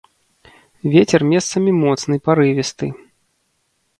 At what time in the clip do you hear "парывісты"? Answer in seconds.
2.29-2.87